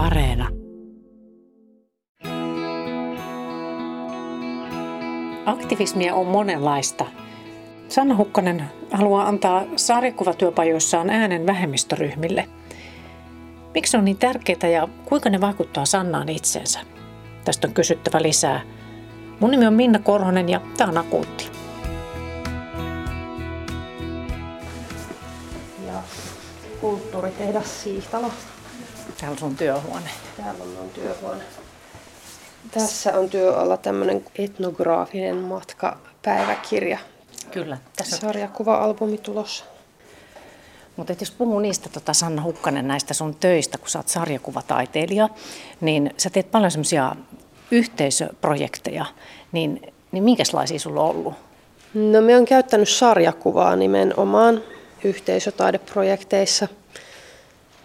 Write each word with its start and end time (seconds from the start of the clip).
Areena. 0.00 0.48
Aktivismia 5.46 6.14
on 6.14 6.26
monenlaista. 6.26 7.06
Sanna 7.88 8.16
Hukkanen 8.16 8.64
haluaa 8.90 9.28
antaa 9.28 9.64
sarjakuvatyöpajoissaan 9.76 11.10
äänen 11.10 11.46
vähemmistöryhmille. 11.46 12.48
Miksi 13.74 13.96
on 13.96 14.04
niin 14.04 14.16
tärkeää 14.18 14.68
ja 14.72 14.88
kuinka 15.04 15.30
ne 15.30 15.40
vaikuttaa 15.40 15.84
Sannaan 15.84 16.28
itseensä? 16.28 16.80
Tästä 17.44 17.68
on 17.68 17.74
kysyttävä 17.74 18.22
lisää. 18.22 18.60
Mun 19.40 19.50
nimi 19.50 19.66
on 19.66 19.74
Minna 19.74 19.98
Korhonen 19.98 20.48
ja 20.48 20.60
tämä 20.76 20.90
on 20.90 20.98
Akuutti. 20.98 21.50
Ja 25.86 26.02
kulttuuritehdas 26.80 27.82
Siihtalo. 27.82 28.30
Täällä 29.20 29.32
on 29.32 29.38
sun 29.38 29.56
työhuone. 29.56 30.10
Täällä 30.36 30.64
on 30.64 30.70
mun 30.70 30.90
työhuone. 30.90 31.44
Tässä 32.70 33.18
on 33.18 33.30
työalla 33.30 33.76
tämmöinen 33.76 34.24
etnograafinen 34.38 35.36
matkapäiväkirja. 35.36 36.98
Kyllä. 37.50 37.78
Tässä 37.96 38.16
on... 38.16 38.20
Sarjakuva-albumi 38.20 39.18
tulossa. 39.18 39.64
Mutta 40.96 41.14
jos 41.20 41.30
puhuu 41.30 41.58
niistä, 41.58 41.88
tota 41.88 42.14
Sanna 42.14 42.42
Hukkanen, 42.42 42.88
näistä 42.88 43.14
sun 43.14 43.34
töistä, 43.34 43.78
kun 43.78 43.88
sä 43.88 43.98
oot 43.98 44.08
sarjakuvataiteilija, 44.08 45.28
niin 45.80 46.14
sä 46.16 46.30
teet 46.30 46.50
paljon 46.50 46.70
semmoisia 46.70 47.16
yhteisöprojekteja, 47.70 49.06
niin, 49.52 49.92
niin 50.12 50.24
minkälaisia 50.24 50.78
sulla 50.78 51.02
on 51.02 51.10
ollut? 51.10 51.34
No 51.94 52.20
me 52.20 52.36
on 52.36 52.44
käyttänyt 52.44 52.88
sarjakuvaa 52.88 53.76
nimenomaan 53.76 54.62
yhteisötaideprojekteissa. 55.04 56.68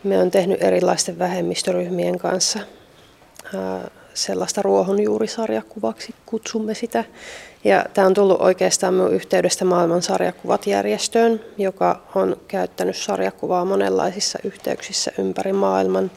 Me 0.05 0.19
on 0.19 0.31
tehnyt 0.31 0.63
erilaisten 0.63 1.19
vähemmistöryhmien 1.19 2.19
kanssa 2.19 2.59
sellaista 4.13 4.61
ruohonjuurisarjakuvaksi, 4.61 6.15
kutsumme 6.25 6.73
sitä. 6.73 7.03
Ja 7.63 7.85
tämä 7.93 8.07
on 8.07 8.13
tullut 8.13 8.41
oikeastaan 8.41 8.93
minun 8.93 9.13
yhteydestä 9.13 9.65
maailman 9.65 10.01
sarjakuvat 10.01 10.67
järjestöön, 10.67 11.41
joka 11.57 12.01
on 12.15 12.37
käyttänyt 12.47 12.95
sarjakuvaa 12.95 13.65
monenlaisissa 13.65 14.39
yhteyksissä 14.43 15.11
ympäri 15.17 15.53
maailman. 15.53 16.11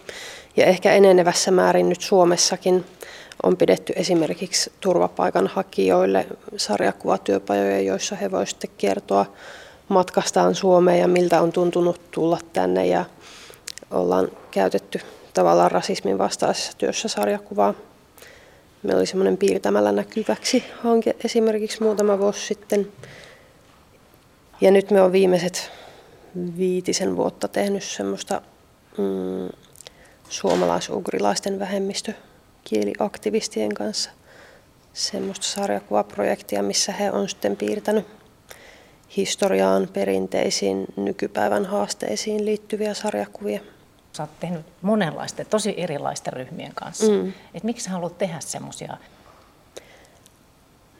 Ja 0.57 0.67
ehkä 0.67 0.93
enenevässä 0.93 1.51
määrin 1.51 1.89
nyt 1.89 2.01
Suomessakin 2.01 2.85
on 3.43 3.57
pidetty 3.57 3.93
esimerkiksi 3.97 4.73
turvapaikanhakijoille 4.81 6.27
sarjakuvatyöpajoja, 6.57 7.81
joissa 7.81 8.17
he 8.17 8.31
voivat 8.31 8.49
sitten 8.49 8.71
kertoa 8.79 9.27
matkastaan 9.89 10.55
Suomeen 10.55 11.01
ja 11.01 11.09
miltä 11.09 11.43
on 11.43 11.53
tuntunut 11.53 12.01
tulla 12.11 12.39
tänne. 12.53 12.87
Ja 12.87 13.05
ollaan 13.91 14.29
käytetty 14.51 15.01
tavallaan 15.35 15.71
rasismin 15.71 16.19
vastaisessa 16.19 16.79
työssä 16.79 17.09
sarjakuvaa. 17.09 17.75
Meillä 18.83 18.99
oli 18.99 19.07
semmoinen 19.07 19.37
piirtämällä 19.37 19.93
näkyväksi 19.93 20.65
hanke 20.83 21.17
esimerkiksi 21.25 21.83
muutama 21.83 22.19
vuosi 22.19 22.47
sitten. 22.47 22.93
Ja 24.61 24.71
nyt 24.71 24.91
me 24.91 25.03
on 25.03 25.13
viimeiset 25.13 25.71
viitisen 26.57 27.17
vuotta 27.17 27.49
tehnyt 27.49 27.83
semmoista 27.83 28.43
mm, 28.99 29.49
suomalais-ugrilaisten 30.29 31.59
vähemmistökieliaktivistien 31.59 33.75
kanssa 33.75 34.11
semmoista 34.93 35.47
sarjakuvaprojektia, 35.47 36.63
missä 36.63 36.93
he 36.93 37.11
on 37.11 37.29
sitten 37.29 37.57
piirtänyt 37.57 38.07
historiaan, 39.17 39.89
perinteisiin, 39.93 40.87
nykypäivän 40.97 41.67
haasteisiin 41.67 42.45
liittyviä 42.45 42.95
sarjakuvia. 42.95 43.61
Sä 44.19 44.23
oot 44.23 44.41
tehnyt 44.41 44.67
monenlaisten, 44.83 45.47
tosi 45.47 45.75
erilaisten 45.77 46.33
ryhmien 46.33 46.75
kanssa. 46.75 47.13
Mm. 47.13 47.33
Et 47.55 47.63
miksi 47.65 47.85
sä 47.85 47.91
haluat 47.91 48.19
tehdä 48.19 48.41
semmoisia? 48.41 48.97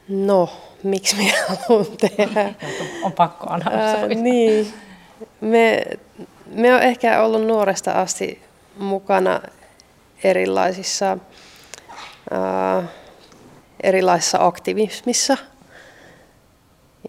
No, 0.09 0.49
miksi 0.83 1.15
minä 1.15 1.37
haluan 1.47 1.85
tehdä? 1.97 2.53
on 3.03 3.11
pakko 3.11 3.47
analysoida. 3.49 4.15
Ää, 4.15 4.23
niin. 4.23 4.73
Me, 5.41 5.85
me 6.45 6.75
on 6.75 6.81
ehkä 6.81 7.21
ollut 7.21 7.45
nuoresta 7.45 7.91
asti 7.91 8.41
mukana 8.77 9.41
erilaisissa, 10.23 11.17
ää, 12.31 12.83
erilaisissa 13.83 14.37
aktivismissa– 14.45 15.37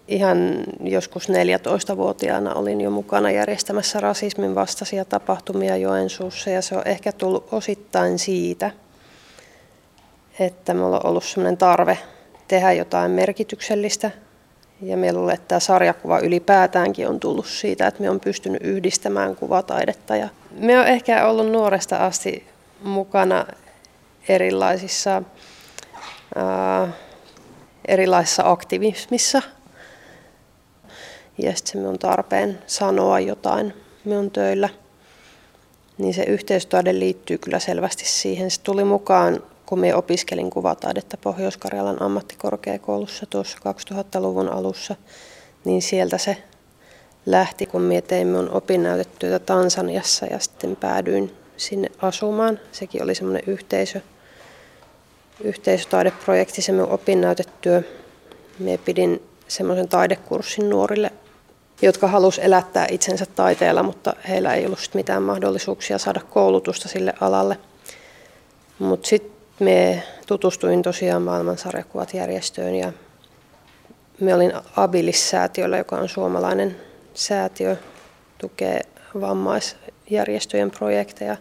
ihan 0.07 0.63
joskus 0.83 1.29
14-vuotiaana 1.29 2.53
olin 2.53 2.81
jo 2.81 2.89
mukana 2.89 3.31
järjestämässä 3.31 3.99
rasismin 3.99 4.55
vastaisia 4.55 5.05
tapahtumia 5.05 5.77
Joensuussa 5.77 6.49
ja 6.49 6.61
se 6.61 6.75
on 6.75 6.87
ehkä 6.87 7.11
tullut 7.11 7.47
osittain 7.51 8.19
siitä, 8.19 8.71
että 10.39 10.73
minulla 10.73 10.99
on 10.99 11.05
ollut 11.05 11.23
sellainen 11.23 11.57
tarve 11.57 11.97
tehdä 12.47 12.71
jotain 12.71 13.11
merkityksellistä 13.11 14.11
ja 14.81 14.97
me 14.97 15.13
luulen, 15.13 15.33
että 15.33 15.47
tämä 15.47 15.59
sarjakuva 15.59 16.19
ylipäätäänkin 16.19 17.07
on 17.07 17.19
tullut 17.19 17.45
siitä, 17.45 17.87
että 17.87 18.01
me 18.01 18.09
on 18.09 18.19
pystynyt 18.19 18.61
yhdistämään 18.63 19.35
kuvataidetta. 19.35 20.15
Ja 20.15 20.29
me 20.51 20.79
on 20.79 20.87
ehkä 20.87 21.27
ollut 21.27 21.51
nuoresta 21.51 21.97
asti 21.97 22.47
mukana 22.83 23.45
erilaisissa, 24.29 25.23
ää, 26.35 26.87
erilaisissa 27.87 28.43
aktivismissa– 28.45 29.41
ja 31.37 31.55
sitten 31.55 31.71
se 31.71 31.77
minun 31.77 31.99
tarpeen 31.99 32.59
sanoa 32.67 33.19
jotain 33.19 33.73
minun 34.05 34.31
töillä. 34.31 34.69
Niin 35.97 36.13
se 36.13 36.23
yhteistyöde 36.23 36.99
liittyy 36.99 37.37
kyllä 37.37 37.59
selvästi 37.59 38.05
siihen. 38.05 38.51
Se 38.51 38.61
tuli 38.61 38.83
mukaan, 38.83 39.43
kun 39.65 39.79
minä 39.79 39.95
opiskelin 39.95 40.49
kuvataidetta 40.49 41.17
Pohjois-Karjalan 41.17 42.01
ammattikorkeakoulussa 42.01 43.25
tuossa 43.25 43.57
2000-luvun 43.57 44.49
alussa, 44.49 44.95
niin 45.65 45.81
sieltä 45.81 46.17
se 46.17 46.37
lähti, 47.25 47.65
kun 47.65 47.81
minä 47.81 48.01
tein 48.01 48.27
minun 48.27 48.49
opinnäytetyötä 48.49 49.45
Tansaniassa 49.45 50.25
ja 50.25 50.39
sitten 50.39 50.75
päädyin 50.75 51.35
sinne 51.57 51.87
asumaan. 52.01 52.59
Sekin 52.71 53.03
oli 53.03 53.15
semmoinen 53.15 53.43
yhteisö, 53.47 54.01
yhteisötaideprojekti, 55.43 56.61
se 56.61 56.71
minun 56.71 56.89
opinnäytetyö. 56.89 57.83
Minä 58.59 58.77
pidin 58.85 59.23
semmoisen 59.47 59.87
taidekurssin 59.89 60.69
nuorille 60.69 61.11
jotka 61.81 62.07
halusivat 62.07 62.45
elättää 62.45 62.87
itsensä 62.91 63.25
taiteella, 63.25 63.83
mutta 63.83 64.13
heillä 64.27 64.53
ei 64.53 64.65
ollut 64.65 64.89
mitään 64.93 65.23
mahdollisuuksia 65.23 65.97
saada 65.97 66.21
koulutusta 66.29 66.87
sille 66.87 67.13
alalle. 67.21 67.57
Mutta 68.79 69.07
sitten 69.07 69.31
me 69.59 70.03
tutustuin 70.27 70.81
tosiaan 70.81 71.21
maailmansarjakuvat 71.21 72.13
järjestöön 72.13 72.75
ja 72.75 72.93
me 74.19 74.35
olin 74.35 74.53
Abilis-säätiöllä, 74.75 75.77
joka 75.77 75.95
on 75.95 76.09
suomalainen 76.09 76.77
säätiö, 77.13 77.77
tukee 78.37 78.81
vammaisjärjestöjen 79.21 80.71
projekteja 80.71 81.37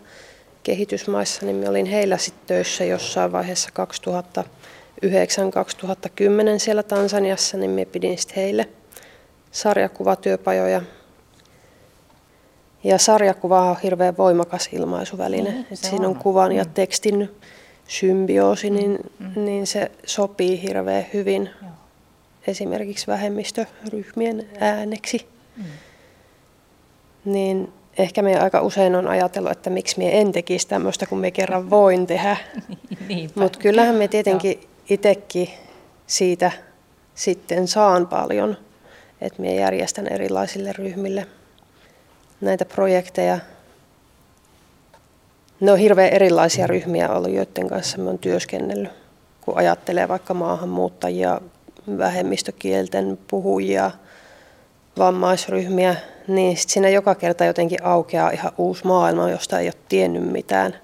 kehitysmaissa, 0.63 1.47
niin 1.47 1.57
me 1.57 1.69
olin 1.69 1.87
heillä 1.87 2.19
sitten 2.19 2.47
töissä 2.47 2.85
jossain 2.85 3.33
vaiheessa 3.33 3.71
2009-2010 4.43 4.45
siellä 6.59 6.83
Tansaniassa, 6.83 7.57
niin 7.57 7.71
me 7.71 7.85
pidin 7.85 8.19
sitten 8.19 8.37
heille– 8.37 8.69
sarjakuvatyöpajoja. 9.51 10.83
Ja 12.85 12.99
sarjakuva 12.99 13.61
on 13.61 13.77
hirveän 13.83 14.17
voimakas 14.17 14.69
ilmaisuväline. 14.73 15.51
Mm, 15.51 15.65
siinä 15.73 16.09
on, 16.09 16.15
on 16.15 16.23
kuvan 16.23 16.53
ja 16.53 16.65
mm. 16.65 16.71
tekstin 16.71 17.31
symbioosi, 17.89 18.71
mm, 18.71 18.77
niin, 18.77 18.99
mm. 19.19 19.45
niin 19.45 19.67
se 19.67 19.91
sopii 20.07 20.63
hirveän 20.63 21.07
hyvin 21.15 21.51
Joo. 21.63 21.71
esimerkiksi 22.47 23.07
vähemmistöryhmien 23.07 24.49
ääneksi. 24.59 25.27
Mm. 25.57 25.65
Niin 27.25 27.73
ehkä 27.99 28.23
me 28.23 28.41
aika 28.41 28.61
usein 28.61 28.95
on 28.95 29.09
ajatellut, 29.09 29.53
että 29.53 29.71
miksi 29.71 29.99
me 29.99 30.21
en 30.21 30.33
tekisi 30.33 30.69
tämmöistä, 30.69 31.07
kun 31.07 31.19
me 31.19 31.31
kerran 31.31 31.71
voin 31.71 32.07
tehdä. 32.07 32.37
Mutta 33.41 33.59
kyllähän 33.59 33.95
me 33.95 34.09
tietenkin 34.09 34.61
itsekin 34.91 35.49
siitä 36.07 36.53
sitten 37.15 37.69
saan 37.69 38.07
paljon 38.07 38.57
että 39.21 39.43
minä 39.43 39.55
järjestän 39.55 40.07
erilaisille 40.07 40.73
ryhmille 40.73 41.27
näitä 42.41 42.65
projekteja. 42.65 43.39
Ne 45.61 45.73
on 45.73 45.79
hirveän 45.79 46.13
erilaisia 46.13 46.67
ryhmiä 46.67 47.09
ollut, 47.09 47.31
joiden 47.31 47.69
kanssa 47.69 47.99
me 47.99 48.11
on 48.11 48.19
työskennellyt. 48.19 48.91
Kun 49.41 49.57
ajattelee 49.57 50.09
vaikka 50.09 50.35
maahanmuuttajia, 50.35 51.41
vähemmistökielten 51.99 53.19
puhujia, 53.29 53.91
vammaisryhmiä, 54.99 55.97
niin 56.29 56.57
sit 56.57 56.71
siinä 56.71 56.89
joka 56.89 57.15
kerta 57.15 57.45
jotenkin 57.45 57.85
aukeaa 57.85 58.31
ihan 58.31 58.53
uusi 58.59 58.87
maailma, 58.87 59.31
josta 59.31 59.59
ei 59.59 59.67
ole 59.67 59.75
tiennyt 59.89 60.33
mitään. 60.33 60.77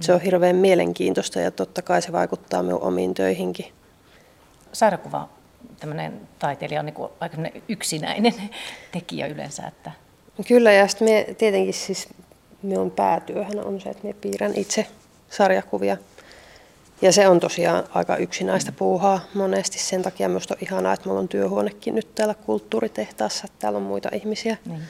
Se 0.00 0.12
on 0.12 0.20
hirveän 0.20 0.56
mielenkiintoista 0.56 1.40
ja 1.40 1.50
totta 1.50 1.82
kai 1.82 2.02
se 2.02 2.12
vaikuttaa 2.12 2.62
minun 2.62 2.82
omiin 2.82 3.14
töihinkin. 3.14 3.66
Sairakuva 4.72 5.28
tämmöinen 5.80 6.20
taiteilija 6.38 6.80
on 6.80 6.86
niin 6.86 6.94
kuin 6.94 7.12
aika 7.20 7.36
yksinäinen 7.68 8.34
tekijä 8.92 9.26
yleensä. 9.26 9.66
Että... 9.66 9.90
Kyllä, 10.48 10.72
ja 10.72 10.88
sitten 10.88 11.08
me 11.08 11.34
tietenkin 11.38 11.74
siis 11.74 12.08
minun 12.62 12.90
päätyöhän 12.90 13.64
on 13.64 13.80
se, 13.80 13.90
että 13.90 14.06
me 14.06 14.12
piirrän 14.12 14.52
itse 14.54 14.86
sarjakuvia. 15.30 15.96
Ja 17.02 17.12
se 17.12 17.28
on 17.28 17.40
tosiaan 17.40 17.84
aika 17.94 18.16
yksinäistä 18.16 18.72
puuhaa 18.72 19.20
monesti. 19.34 19.78
Sen 19.78 20.02
takia 20.02 20.28
minusta 20.28 20.54
on 20.54 20.58
ihanaa, 20.62 20.92
että 20.92 21.06
minulla 21.06 21.20
on 21.20 21.28
työhuonekin 21.28 21.94
nyt 21.94 22.14
täällä 22.14 22.34
kulttuuritehtaassa. 22.34 23.48
Täällä 23.58 23.76
on 23.76 23.82
muita 23.82 24.08
ihmisiä 24.12 24.56
niin. 24.66 24.82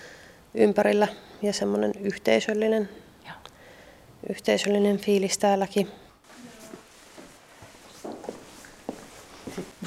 ympärillä 0.54 1.08
ja 1.42 1.52
semmoinen 1.52 1.92
yhteisöllinen, 2.00 2.88
yhteisöllinen 4.28 4.98
fiilis 4.98 5.38
täälläkin. 5.38 5.88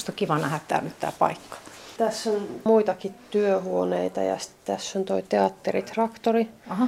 Minusta 0.08 0.12
on 0.12 0.16
kiva 0.16 0.48
nähdä 0.48 0.60
tää 0.68 0.82
nyt 0.82 1.00
tämä 1.00 1.14
paikka. 1.20 1.58
Tässä 1.98 2.30
on 2.30 2.48
muitakin 2.64 3.16
työhuoneita 3.32 4.22
ja 4.22 4.38
tässä 4.66 5.00
on 5.00 5.06
tuo 5.06 5.22
teatteritraktori. 5.30 6.48
Aha. 6.70 6.88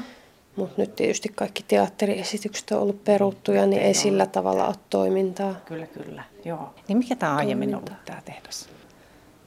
Mutta 0.55 0.73
nyt 0.77 0.95
tietysti 0.95 1.29
kaikki 1.35 1.65
teatteriesitykset 1.67 2.71
on 2.71 2.79
ollut 2.79 3.03
peruttuja, 3.03 3.65
niin 3.65 3.81
ei 3.81 3.93
sillä 3.93 4.25
tavalla 4.25 4.67
ole 4.67 4.75
toimintaa. 4.89 5.55
Kyllä, 5.65 5.87
kyllä. 5.87 6.23
Joo. 6.45 6.73
Niin 6.87 6.97
mikä 6.97 7.15
tämä 7.15 7.35
aiemmin 7.35 7.75
ollut 7.75 7.91
tämä 8.05 8.21
tehdas? 8.25 8.69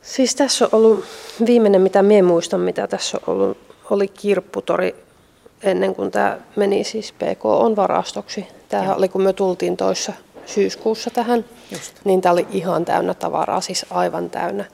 Siis 0.02 0.34
tässä 0.34 0.64
on 0.64 0.70
ollut, 0.72 1.04
viimeinen 1.46 1.80
mitä 1.80 2.02
minä 2.02 2.22
muistan, 2.22 2.60
mitä 2.60 2.86
tässä 2.86 3.18
on 3.26 3.34
ollut, 3.34 3.58
oli 3.90 4.08
kirpputori 4.08 5.04
ennen 5.62 5.94
kuin 5.94 6.10
tämä 6.10 6.38
meni 6.56 6.84
siis 6.84 7.12
PK 7.12 7.44
on 7.44 7.76
varastoksi. 7.76 8.46
Tämähän 8.68 8.96
oli, 8.96 9.08
kun 9.08 9.22
me 9.22 9.32
tultiin 9.32 9.76
toissa 9.76 10.12
syyskuussa 10.46 11.10
tähän, 11.10 11.44
Just. 11.70 11.94
niin 12.04 12.20
tämä 12.20 12.32
oli 12.32 12.46
ihan 12.50 12.84
täynnä 12.84 13.14
tavaraa, 13.14 13.60
siis 13.60 13.86
aivan 13.90 14.30
täynnä. 14.30 14.64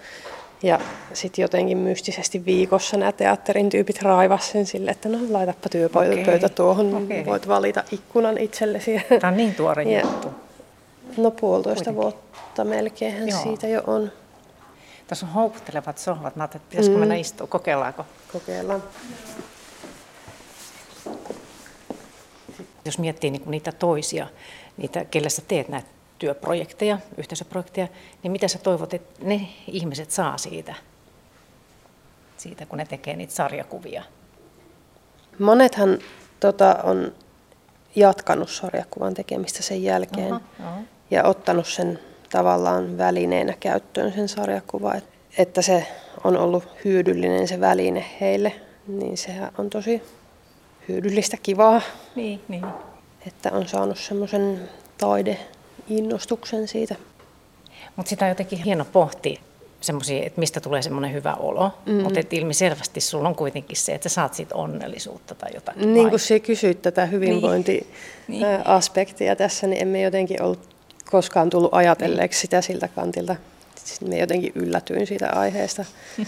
Ja 0.62 0.81
sitten 1.12 1.43
jotenkin 1.43 1.79
mystisesti 1.79 2.44
viikossa 2.44 2.97
nämä 2.97 3.12
teatterin 3.12 3.69
tyypit 3.69 4.03
raivas 4.03 4.50
sen 4.50 4.67
sille, 4.67 4.91
että 4.91 5.09
no 5.09 5.19
laitapa 5.31 5.69
työpöytä 5.69 6.35
okay. 6.35 6.49
tuohon, 6.49 6.94
okay. 6.94 7.26
voit 7.26 7.49
valita 7.49 7.85
ikkunan 7.93 8.38
itsellesi. 8.38 9.03
Tämä 9.20 9.31
on 9.31 9.37
niin 9.37 9.55
tuore 9.55 9.82
ja, 9.82 10.00
juttu. 10.00 10.29
No 11.17 11.31
puolitoista 11.31 11.93
Kuitenkin. 11.93 12.03
vuotta 12.03 12.64
melkein 12.64 13.32
siitä 13.43 13.67
jo 13.67 13.82
on. 13.87 14.12
Tässä 15.06 15.26
on 15.26 15.32
houkuttelevat 15.32 15.99
sohvat. 15.99 16.37
Mä 16.37 16.43
ajattelin, 16.43 16.62
että 16.62 16.71
pitäisikö 16.71 16.97
mm. 16.97 17.00
mennä 17.00 17.14
istua, 17.14 17.47
kokeillaanko? 17.47 18.05
Kokeillaan. 18.32 18.82
Jos 22.88 22.99
miettii 22.99 23.31
niin 23.31 23.43
niitä 23.46 23.73
toisia, 23.73 24.26
niitä, 24.76 25.05
kelle 25.05 25.31
sä 25.31 25.43
teet 25.49 25.69
näitä 25.69 25.88
työprojekteja, 26.19 26.99
yhteisöprojekteja, 27.17 27.88
niin 28.23 28.32
mitä 28.32 28.49
sä 28.49 28.58
toivot, 28.58 28.94
että 28.94 29.25
ne 29.25 29.49
ihmiset 29.67 30.11
saa 30.11 30.38
siitä, 30.38 30.75
siitä 32.37 32.67
kun 32.67 32.79
ne 32.79 32.85
tekee 32.85 33.17
niitä 33.17 33.32
sarjakuvia? 33.32 34.02
Monethan 35.38 35.99
tota, 36.40 36.76
on 36.82 37.12
jatkanut 37.96 38.50
sarjakuvan 38.50 39.14
tekemistä 39.14 39.62
sen 39.62 39.82
jälkeen 39.82 40.32
aha, 40.32 40.43
aha. 40.61 40.81
ja 41.11 41.25
ottanut 41.25 41.67
sen 41.67 41.99
tavallaan 42.31 42.99
välineenä 42.99 43.55
käyttöön 43.61 44.12
sen 44.12 44.29
sarjakuva, 44.29 44.94
että 45.38 45.62
se 45.62 45.87
on 46.25 46.37
ollut 46.37 46.64
hyödyllinen 46.85 47.49
se 47.49 47.61
väline 47.61 48.05
heille, 48.20 48.52
niin 48.87 49.19
sehän 49.19 49.52
on 49.58 49.70
tosi 49.70 50.02
hyödyllistä, 50.88 51.37
kivaa. 51.43 51.81
Niin, 52.17 52.40
niin. 52.49 52.64
Että 53.26 53.50
on 53.52 53.69
saanut 53.69 53.99
semmoisen 53.99 54.69
taide 54.99 55.38
innostuksen 55.88 56.69
siitä. 56.69 56.94
Mutta 57.96 58.11
sitä 58.11 58.25
on 58.25 58.29
jotenkin 58.29 58.64
hieno 58.64 58.85
pohtia 58.85 59.40
semmoisia, 59.81 60.26
että 60.26 60.40
mistä 60.40 60.61
tulee 60.61 60.82
semmoinen 60.82 61.12
hyvä 61.12 61.35
olo, 61.35 61.70
mm-hmm. 61.87 62.02
mutta 62.02 62.20
ilmiselvästi 62.31 63.00
sulla 63.00 63.29
on 63.29 63.35
kuitenkin 63.35 63.76
se, 63.76 63.94
että 63.94 64.08
sä 64.08 64.14
saat 64.14 64.35
siitä 64.35 64.55
onnellisuutta 64.55 65.35
tai 65.35 65.50
jotakin. 65.55 65.94
Niin 65.94 66.11
kuin 66.11 66.20
sä 66.20 66.38
kysyit 66.38 66.82
tätä 66.82 67.06
hyvinvointiaspektia 67.06 69.31
niin. 69.31 69.38
tässä, 69.38 69.67
niin 69.67 69.82
emme 69.82 70.02
jotenkin 70.02 70.43
ollut 70.43 70.69
koskaan 71.11 71.50
tullut 71.50 71.75
ajatelleeksi 71.75 72.37
niin. 72.37 72.40
sitä 72.40 72.61
siltä 72.61 72.88
kantilta. 72.88 73.37
Sitten 73.85 74.08
me 74.08 74.19
jotenkin 74.19 74.52
yllätyin 74.55 75.06
siitä 75.06 75.31
aiheesta. 75.31 75.85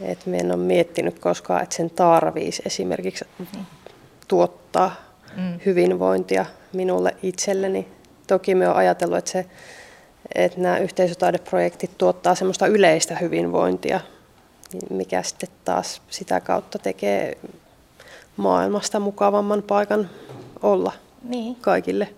että 0.00 0.30
me 0.30 0.38
en 0.38 0.52
ole 0.52 0.56
miettinyt 0.56 1.18
koskaan, 1.18 1.62
että 1.62 1.76
sen 1.76 1.90
tarviisi 1.90 2.62
esimerkiksi 2.66 3.24
mm-hmm. 3.38 3.66
tuottaa 4.28 4.94
mm. 5.36 5.60
hyvinvointia 5.66 6.46
minulle 6.72 7.16
itselleni 7.22 7.88
toki 8.26 8.54
me 8.54 8.68
on 8.68 8.76
ajatellut, 8.76 9.18
että, 9.18 9.30
se, 9.30 9.46
että 10.34 10.60
nämä 10.60 10.78
yhteisötaideprojektit 10.78 11.98
tuottaa 11.98 12.34
semmoista 12.34 12.66
yleistä 12.66 13.16
hyvinvointia, 13.16 14.00
mikä 14.90 15.22
sitten 15.22 15.48
taas 15.64 16.02
sitä 16.10 16.40
kautta 16.40 16.78
tekee 16.78 17.38
maailmasta 18.36 19.00
mukavamman 19.00 19.62
paikan 19.62 20.10
olla 20.62 20.92
niin. 21.22 21.56
kaikille. 21.56 22.08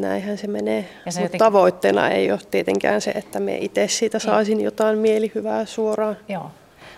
Näinhän 0.00 0.38
se 0.38 0.46
menee. 0.46 0.88
Mutta 1.04 1.20
jotenkin... 1.20 1.38
tavoitteena 1.38 2.08
ei 2.08 2.32
ole 2.32 2.40
tietenkään 2.50 3.00
se, 3.00 3.10
että 3.10 3.40
me 3.40 3.56
itse 3.56 3.88
siitä 3.88 4.18
niin. 4.18 4.26
saisin 4.26 4.58
niin. 4.58 4.64
jotain 4.64 4.98
mielihyvää 4.98 5.64
suoraan. 5.64 6.16
Joo. 6.28 6.50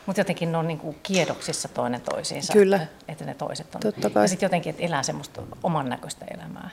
Mutta 0.07 0.21
jotenkin 0.21 0.53
ne 0.53 0.59
on 0.59 0.67
niin 0.67 0.79
kuin 0.79 0.97
kiedoksissa 1.03 1.69
toinen 1.69 2.01
toisiinsa. 2.01 2.53
Kyllä. 2.53 2.77
Että, 2.77 3.05
että 3.09 3.25
ne 3.25 3.35
toiset 3.35 3.75
on. 3.75 3.81
Totta 3.81 4.11
kai. 4.11 4.25
Ja 4.25 4.29
sitten 4.29 4.47
jotenkin, 4.47 4.71
että 4.71 4.83
elää 4.83 5.03
semmoista 5.03 5.43
oman 5.63 5.89
näköistä 5.89 6.27
elämää. 6.35 6.71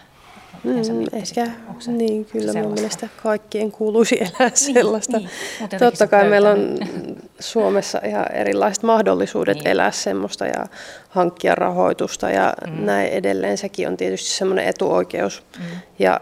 Mm, 0.64 0.78
ehkä, 1.14 1.48
se, 1.80 1.92
niin 1.92 2.26
kyllä 2.26 2.46
sellaista? 2.46 2.70
mun 2.70 2.74
mielestä 2.74 3.08
kaikkien 3.24 3.72
kuuluisi 3.72 4.22
elää 4.22 4.50
niin, 4.50 4.74
sellaista. 4.74 5.18
Niin, 5.18 5.30
niin. 5.60 5.80
Totta 5.80 6.08
kai 6.08 6.30
meillä 6.30 6.50
on 6.50 6.78
Suomessa 7.40 8.00
ihan 8.06 8.32
erilaiset 8.32 8.84
mahdollisuudet 8.84 9.58
niin. 9.58 9.68
elää 9.68 9.92
semmoista 9.92 10.46
ja 10.46 10.66
hankkia 11.10 11.56
rahoitusta 11.56 12.30
ja 12.30 12.54
mm. 12.68 12.86
näin 12.86 13.10
edelleen. 13.10 13.58
Sekin 13.58 13.88
on 13.88 13.98
tietysti 13.98 14.30
semmoinen 14.30 14.66
etuoikeus 14.66 15.44
mm. 15.60 15.66
ja 16.00 16.22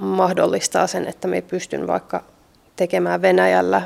mahdollistaa 0.00 0.86
sen, 0.86 1.06
että 1.06 1.28
me 1.28 1.40
pystyn 1.40 1.86
vaikka 1.86 2.24
tekemään 2.76 3.22
Venäjällä 3.22 3.82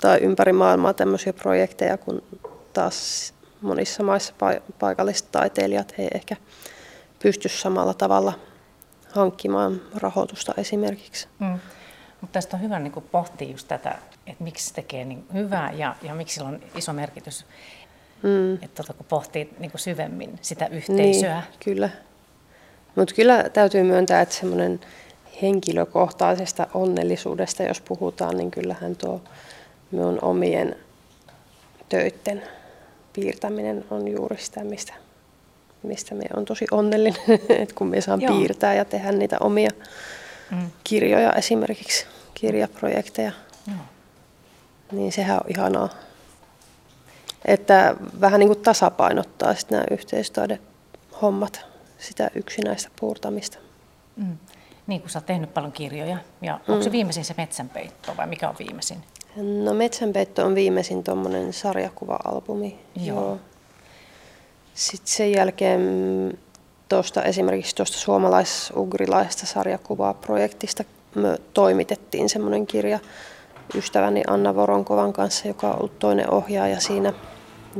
tai 0.00 0.18
ympäri 0.18 0.52
maailmaa 0.52 0.94
tämmöisiä 0.94 1.32
projekteja, 1.32 1.96
kun 1.98 2.22
taas 2.72 3.32
monissa 3.60 4.02
maissa 4.02 4.34
paikalliset 4.78 5.32
taiteilijat 5.32 5.94
ei 5.98 6.08
ehkä 6.14 6.36
pysty 7.22 7.48
samalla 7.48 7.94
tavalla 7.94 8.32
hankkimaan 9.12 9.80
rahoitusta 9.94 10.54
esimerkiksi. 10.56 11.28
Mm. 11.38 11.58
Mutta 12.22 12.32
tästä 12.32 12.56
on 12.56 12.62
hyvä 12.62 12.78
niin 12.78 12.92
kuin 12.92 13.04
pohtia 13.12 13.48
just 13.48 13.68
tätä, 13.68 13.98
että 14.26 14.44
miksi 14.44 14.68
se 14.68 14.74
tekee 14.74 15.04
niin 15.04 15.24
hyvää 15.34 15.72
ja, 15.72 15.96
ja 16.02 16.14
miksi 16.14 16.34
sillä 16.34 16.48
on 16.48 16.60
iso 16.76 16.92
merkitys. 16.92 17.46
Mm. 18.22 18.54
Että 18.54 18.82
tota, 18.82 18.92
kun 18.92 19.06
pohtii 19.08 19.54
niin 19.58 19.70
kuin 19.70 19.80
syvemmin 19.80 20.38
sitä 20.42 20.66
yhteisöä. 20.66 21.34
Niin, 21.34 21.58
kyllä. 21.64 21.88
Mutta 22.94 23.14
kyllä 23.14 23.48
täytyy 23.52 23.82
myöntää, 23.82 24.20
että 24.20 24.34
semmoinen 24.34 24.80
henkilökohtaisesta 25.42 26.66
onnellisuudesta, 26.74 27.62
jos 27.62 27.80
puhutaan, 27.80 28.36
niin 28.36 28.50
kyllähän 28.50 28.96
tuo 28.96 29.20
minun 29.90 30.18
omien 30.22 30.76
töiden 31.88 32.42
piirtäminen 33.12 33.84
on 33.90 34.08
juuri 34.08 34.38
sitä, 34.38 34.64
mistä 34.64 34.94
mistä 35.82 36.14
me 36.14 36.24
on 36.36 36.44
tosi 36.44 36.64
onnellinen, 36.70 37.22
että 37.62 37.74
kun 37.74 37.86
me 37.86 38.00
saan 38.00 38.20
Joo. 38.20 38.36
piirtää 38.36 38.74
ja 38.74 38.84
tehdä 38.84 39.12
niitä 39.12 39.36
omia 39.40 39.70
mm. 40.50 40.70
kirjoja 40.84 41.32
esimerkiksi, 41.32 42.06
kirjaprojekteja. 42.42 43.32
Joo. 43.66 43.76
Niin 44.92 45.12
sehän 45.12 45.36
on 45.36 45.44
ihanaa. 45.48 45.88
Että 47.44 47.96
vähän 48.20 48.40
niin 48.40 48.48
kuin 48.48 48.60
tasapainottaa 48.60 49.54
sitten 49.54 49.76
nämä 49.76 49.86
yhteistaidehommat, 49.90 51.60
sitä 51.98 52.30
yksinäistä 52.34 52.90
puurtamista. 53.00 53.58
Mm. 54.16 54.36
Niin 54.86 55.00
kuin 55.00 55.10
sä 55.10 55.18
oot 55.18 55.26
tehnyt 55.26 55.54
paljon 55.54 55.72
kirjoja. 55.72 56.16
Ja 56.42 56.54
onko 56.54 56.76
mm. 56.76 56.82
se 56.82 56.92
viimeisin 56.92 57.24
se 57.24 57.34
metsänpeitto 57.36 58.16
vai 58.16 58.26
mikä 58.26 58.48
on 58.48 58.54
viimeisin? 58.58 58.98
No 59.64 59.74
metsänpeitto 59.74 60.46
on 60.46 60.54
viimeisin 60.54 61.04
tuommoinen 61.04 61.52
sarjakuva-albumi. 61.52 62.78
Joo. 62.96 63.16
Joo. 63.16 63.38
Sitten 64.74 65.12
sen 65.12 65.32
jälkeen 65.32 65.82
tuosta 66.88 67.22
esimerkiksi 67.22 67.76
tuosta 67.76 67.98
suomalais-ugrilaisesta 67.98 69.46
sarjakuvaa-projektista 69.46 70.84
me 71.14 71.38
toimitettiin 71.54 72.28
semmoinen 72.28 72.66
kirja 72.66 72.98
ystäväni 73.74 74.22
Anna 74.26 74.54
Voronkovan 74.54 75.12
kanssa, 75.12 75.48
joka 75.48 75.68
on 75.68 75.76
ollut 75.78 75.98
toinen 75.98 76.30
ohjaaja 76.30 76.80
siinä, 76.80 77.12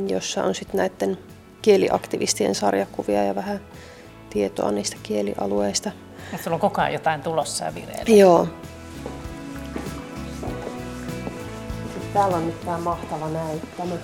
jossa 0.07 0.43
on 0.43 0.55
sitten 0.55 0.77
näiden 0.77 1.17
kieliaktivistien 1.61 2.55
sarjakuvia 2.55 3.23
ja 3.23 3.35
vähän 3.35 3.59
tietoa 4.29 4.71
niistä 4.71 4.97
kielialueista. 5.03 5.91
Ja 6.31 6.37
sulla 6.37 6.55
on 6.55 6.61
koko 6.61 6.81
ajan 6.81 6.93
jotain 6.93 7.21
tulossa 7.21 7.65
ja 7.65 7.75
vireillä. 7.75 8.15
Joo. 8.15 8.47
Täällä 12.13 12.37
on 12.37 12.45
nyt 12.45 12.61
tämä 12.65 12.77
mahtava 12.77 13.29
näyttämö. 13.29 13.95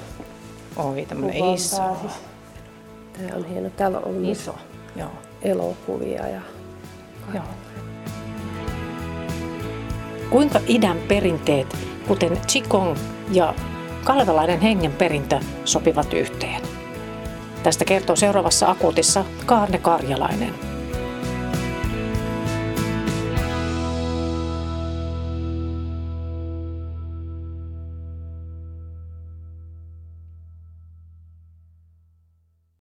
Oi, 0.75 1.05
tämmöinen 1.05 1.53
iso. 1.53 1.77
Pääsis. 1.77 2.11
Tämä 3.13 3.35
on 3.35 3.45
hieno. 3.45 3.69
Täällä 3.69 3.97
on 3.97 4.05
ollut 4.05 4.29
Iso. 4.29 4.55
Joo. 4.95 5.09
elokuvia 5.41 6.27
ja 6.27 6.41
Joo. 7.33 7.43
Kuinka 10.29 10.59
idän 10.67 10.97
perinteet, 11.07 11.77
kuten 12.07 12.37
Qigong 12.53 12.97
ja 13.31 13.53
kalevalainen 14.03 14.61
hengen 14.61 14.91
perintö, 14.91 15.39
sopivat 15.65 16.13
yhteen? 16.13 16.61
Tästä 17.63 17.85
kertoo 17.85 18.15
seuraavassa 18.15 18.69
akuutissa 18.69 19.25
Kaarne 19.45 19.77
Karjalainen. 19.77 20.68